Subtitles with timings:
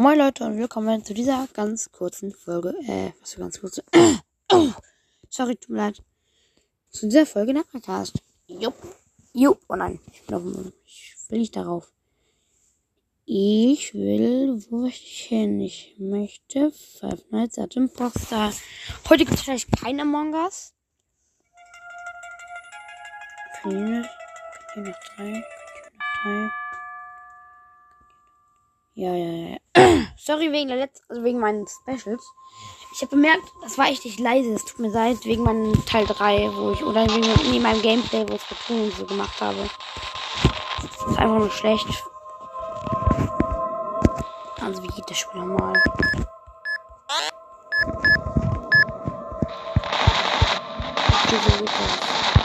[0.00, 2.72] Moin Leute und willkommen zu dieser ganz kurzen Folge.
[2.86, 3.82] Äh, was für ganz kurze.
[5.28, 6.04] Sorry, tut mir leid.
[6.90, 8.22] Zu dieser Folge Nachbarcast.
[8.46, 8.76] Jupp.
[9.32, 9.60] Jupp.
[9.68, 10.72] Oh nein, ich bin auf dem.
[10.84, 11.90] Ich will nicht darauf.
[13.24, 14.64] Ich will.
[14.70, 15.60] Wo ich hin?
[15.60, 18.52] Ich möchte Five Nights at Imposter.
[19.08, 20.74] Heute gibt es vielleicht kein Among Us.
[23.62, 24.14] Könnt ihr noch drei?
[24.74, 26.67] Könnt ihr noch drei?
[28.98, 29.58] Ja, ja, ja.
[30.16, 32.28] Sorry wegen der letzten, also wegen meinen Specials.
[32.92, 34.52] Ich habe bemerkt, das war echt nicht leise.
[34.52, 38.28] Es tut mir leid, wegen meinem Teil 3, wo ich, oder wegen nee, meinem Gameplay,
[38.28, 39.70] wo ich Splatoon so gemacht habe.
[40.82, 41.86] Das ist einfach nur schlecht.
[44.60, 45.80] Also, wie geht das Spiel nochmal?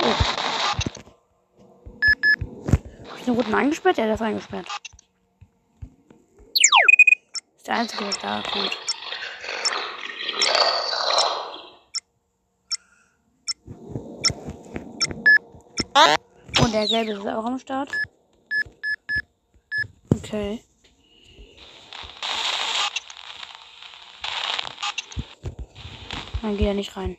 [0.00, 0.14] Oh.
[3.10, 3.98] Hab ich den roten eingesperrt?
[3.98, 4.66] Ja, der ist eingesperrt.
[7.68, 8.78] Der einzige, da kommt.
[16.62, 17.90] Und der gelbe ist auch am Start.
[20.14, 20.64] Okay.
[26.40, 27.18] Dann geht er nicht rein.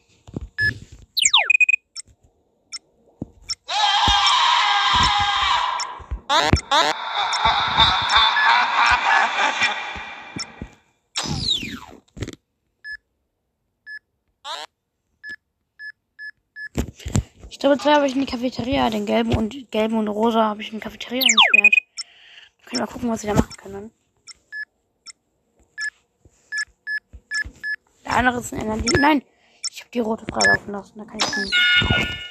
[17.60, 20.62] Ich glaube, zwei habe ich in die Cafeteria, den gelben und gelben und rosa habe
[20.62, 21.76] ich in die Cafeteria eingesperrt.
[22.58, 23.92] Wir können mal gucken, was sie da machen können.
[28.06, 28.88] Der andere ist ein Energie.
[28.98, 29.24] Nein,
[29.74, 31.00] ich habe die rote freilaufen lassen.
[31.00, 32.29] Da kann ich nicht.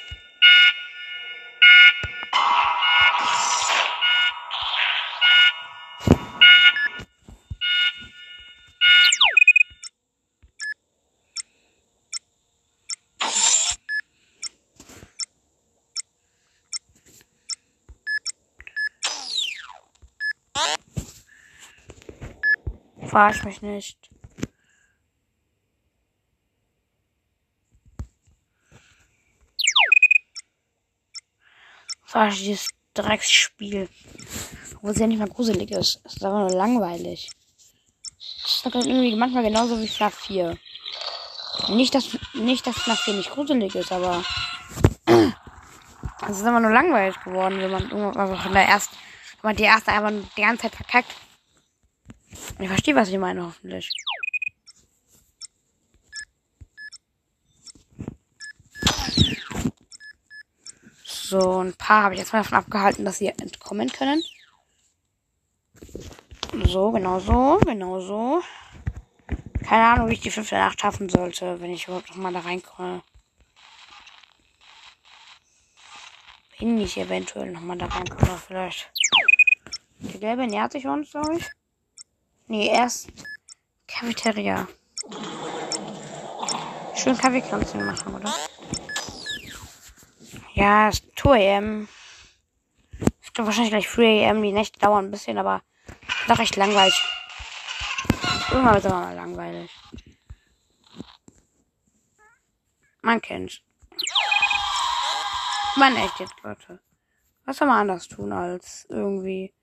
[23.09, 23.97] Verarsch mich nicht.
[32.05, 33.89] Verarsch dieses Drecksspiel.
[34.75, 36.01] Obwohl es ja nicht mal gruselig ist.
[36.03, 37.31] Es ist einfach nur langweilig.
[38.19, 40.57] Es ist irgendwie manchmal genauso wie FNAF 4.
[41.69, 44.23] Nicht, dass, nicht, dass FNAF 4 nicht gruselig ist, aber
[45.07, 48.95] es ist einfach nur langweilig geworden, wenn man einfach in der ersten,
[49.41, 51.15] wenn man die erste einfach die ganze Zeit verkackt.
[52.31, 53.89] Ich verstehe, was ich meine, hoffentlich.
[61.03, 64.23] So, ein paar habe ich jetzt mal davon abgehalten, dass sie entkommen können.
[66.65, 68.41] So, genau so, genau so.
[69.63, 72.39] Keine Ahnung, wie ich die fünfte Nacht schaffen sollte, wenn ich überhaupt noch mal da
[72.39, 73.03] reinkomme.
[76.57, 78.91] Bin ich eventuell noch mal da reinkomme, vielleicht.
[79.99, 81.58] Der gelbe nähert sich uns, glaube ich.
[82.49, 83.11] Nee, erst
[83.87, 84.67] Cafeteria.
[86.95, 88.33] Schön Kaffeekränzchen machen, oder?
[90.55, 91.87] Ja, ist 2 am.
[93.21, 94.41] Ich glaube wahrscheinlich gleich 3 am.
[94.41, 95.61] Die Nächte dauern ein bisschen, aber
[96.27, 96.99] doch recht langweilig.
[98.49, 99.71] Irgendwann wird es aber mal langweilig.
[103.03, 103.61] Man kennt's.
[105.75, 106.79] Man echt jetzt, Leute.
[107.45, 109.53] Was soll man anders tun als irgendwie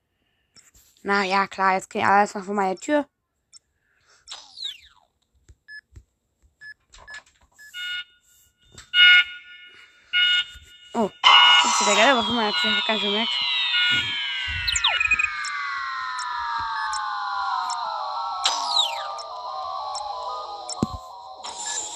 [1.07, 3.07] na ja, klar, jetzt geht alles noch vor meine Tür.
[10.95, 11.09] Oh,
[11.63, 13.31] das ist der geile, was man jetzt gar nicht gemerkt.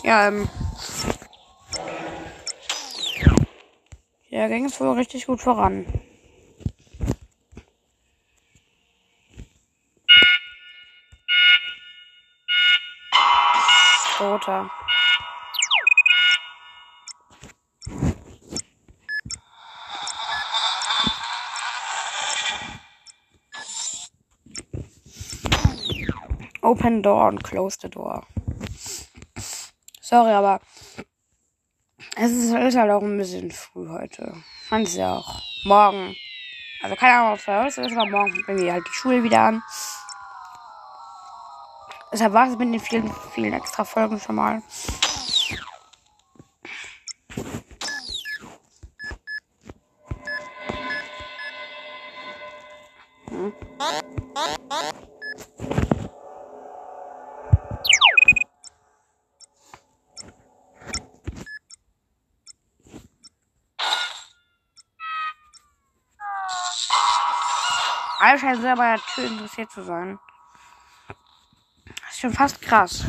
[0.05, 0.49] Ja, ähm.
[4.29, 6.10] Ja, ging es wohl richtig gut voran.
[14.51, 14.71] Roter.
[26.63, 28.27] Open door und close the door.
[30.01, 30.61] Sorry, aber
[32.17, 34.37] es ist halt auch ein bisschen früh heute.
[34.71, 36.15] Man ist ja auch morgen.
[36.83, 39.41] Also keine Ahnung, ob es heute ist, aber morgen fängt irgendwie halt die Schule wieder
[39.41, 39.63] an.
[42.13, 44.63] Deshalb war es mit den vielen, vielen extra Folgen schon mal.
[53.29, 53.53] Hm.
[68.19, 70.19] Alle scheinen selber natürlich interessiert zu sein.
[72.21, 73.03] Schon fast krass.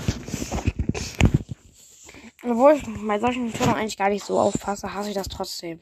[2.43, 5.81] Obwohl ich bei solchen Türen eigentlich gar nicht so aufpasse, hasse ich das trotzdem.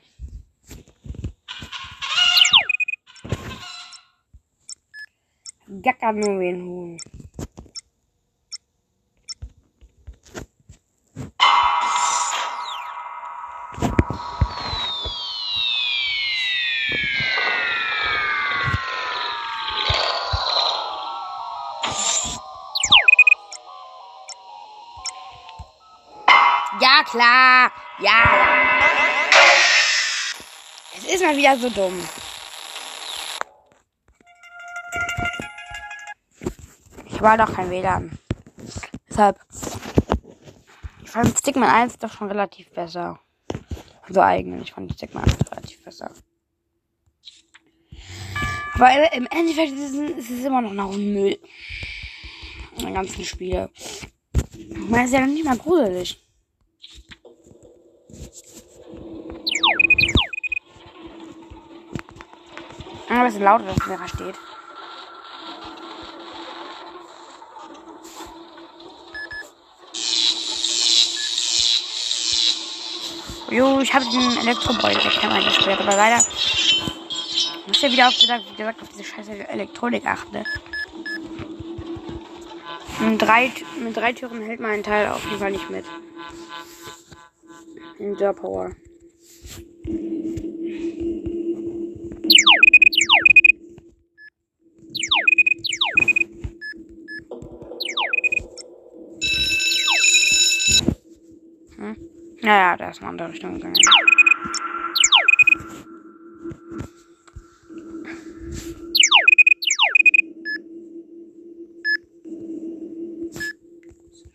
[5.68, 6.12] Gacker
[26.90, 27.72] Ja, klar.
[28.00, 28.24] Ja.
[30.98, 32.04] Es ist mal wieder so dumm.
[37.06, 38.18] Ich war doch kein WLAN.
[39.08, 39.40] Deshalb.
[41.04, 43.20] Ich fand Stickman 1 doch schon relativ besser.
[44.08, 46.12] Also eigentlich fand ich Stickman 1 relativ besser.
[48.74, 51.38] Aber im Endeffekt ist es immer noch nach Müll.
[52.80, 53.70] Die ganzen Spiele.
[54.70, 56.20] Man ist ja nicht mal gruselig.
[63.10, 64.36] Aber es ist lauter, dass da steht.
[73.50, 76.24] Jo, ich habe den Elektrobeutel der eingesperrt, aber leider
[77.66, 80.44] muss ja wieder auf, wie gesagt, auf diese scheiße Elektronik achten.
[83.00, 83.52] Mit drei,
[83.84, 85.86] mit drei Türen hält man einen Teil auf jeden Fall nicht mit.
[87.98, 88.72] In der Power.
[102.50, 103.76] Naja, der ist in eine andere Richtung gegangen.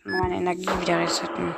[0.05, 1.55] Meine Energie wieder resetten.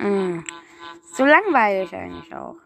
[0.00, 0.44] Mm.
[1.14, 2.56] So langweilig eigentlich auch.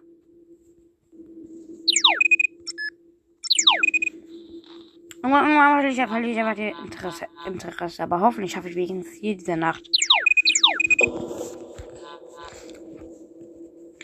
[5.23, 8.03] Ich, verliere ich einfach die Interesse, Interesse.
[8.03, 9.83] Aber hoffentlich schaffe ich wenigstens hier diese Nacht.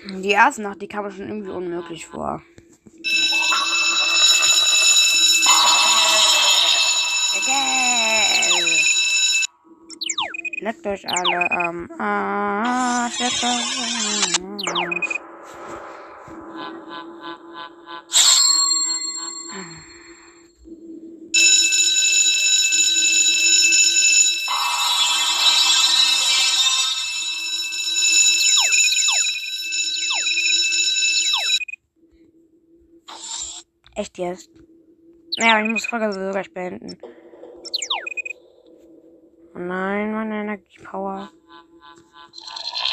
[0.08, 2.42] Die erste Nacht, die kam mir schon irgendwie unmöglich vor.
[10.60, 13.18] Leckt euch alle am Arsch.
[13.18, 15.20] Leckt euch am Arsch.
[33.96, 34.50] Echt jetzt?
[35.38, 36.98] Naja, ich muss Folge sogar gleich beenden.
[39.54, 41.30] Oh nein, meine Energiepower.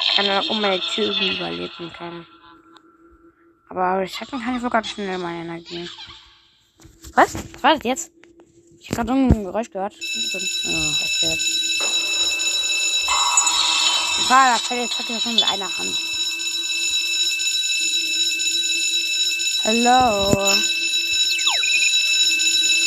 [0.02, 2.26] Ich kann auch um meine Tür überleben kann.
[3.68, 5.90] Aber ich hatte kann ich sogar schnell meine Energie.
[7.16, 7.36] Was?
[7.36, 8.12] Was war das jetzt?
[8.80, 9.94] Ich habe gerade ein Geräusch gehört.
[9.94, 11.38] Oh, okay.
[14.30, 16.00] War da fällt jetzt trotzdem schon mit einer Hand.
[19.66, 20.83] Hallo.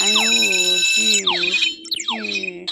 [0.06, 0.86] Tschüss.
[1.96, 2.70] Tschüss.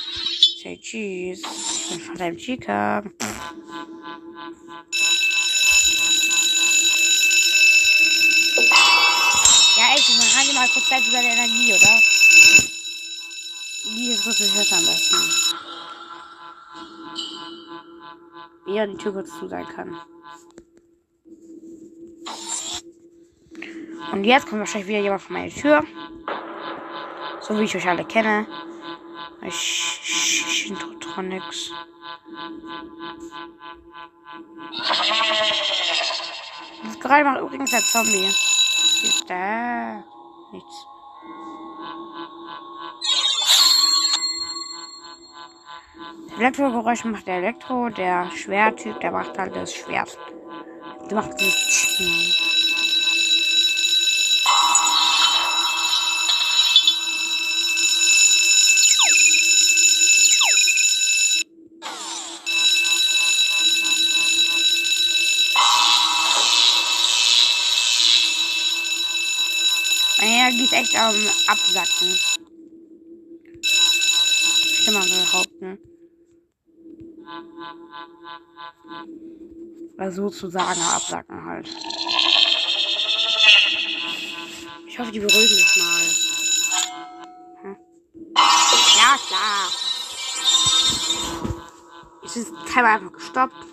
[0.62, 1.42] Say tschüss.
[1.42, 3.02] Ich bin von deinem Chica.
[9.76, 12.00] Ja, echt, man kann mal kurz Zeit über die Energie, oder?
[13.84, 15.16] Die ist kurz das am besten.
[18.66, 20.00] Wie ja die Tür kurz zu sein kann.
[24.12, 25.84] Und jetzt kommt wahrscheinlich wieder jemand vor meine Tür.
[27.46, 28.46] So wie ich euch alle kenne.
[29.50, 31.70] Shintotronics.
[36.82, 38.26] Das gerade macht übrigens der Zombie.
[38.26, 40.02] Ist da.
[40.52, 40.86] Nichts.
[46.38, 50.18] Elektrogeräusch macht der Elektro, der Schwertyp, der macht halt das Schwert.
[51.10, 52.73] Der macht nichts.
[70.94, 71.14] Echt am
[71.48, 72.18] Absacken.
[73.60, 75.78] Ich kann mal behaupten.
[79.98, 81.68] Also sozusagen absacken halt.
[84.86, 86.02] Ich hoffe, die beruhigen mich mal.
[87.62, 87.76] Hm?
[88.96, 89.68] Ja, klar.
[92.22, 93.66] Ist der Timer einfach gestoppt.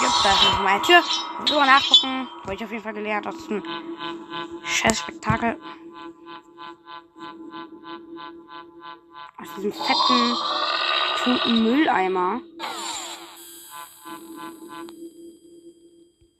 [0.00, 1.02] Jupp, da ist noch meine Tür.
[1.48, 2.28] So, nachgucken.
[2.42, 3.62] Habe ich auf jeden Fall gelernt aus dem
[4.64, 5.60] scheiß Spektakel.
[9.38, 10.36] Aus diesem fetten,
[11.24, 12.40] toten Mülleimer.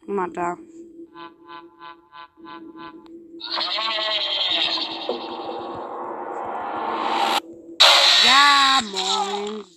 [0.06, 0.56] Niemand da.
[8.24, 9.71] Ja, moin.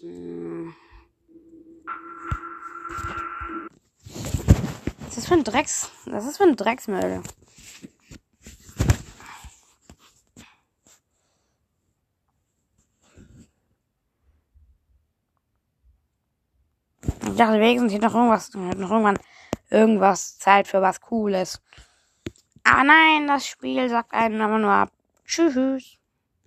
[5.26, 5.92] Ist das für ein Drecks?
[6.06, 7.24] Was ist das für ein Drecksmüll?
[17.02, 19.20] Ich dachte wenigstens hier noch irgendwas, noch irgendwann
[19.70, 21.60] irgendwas Zeit für was Cooles.
[22.64, 24.92] Aber nein, das Spiel sagt einem aber nur ab.
[25.26, 25.98] Tschüss.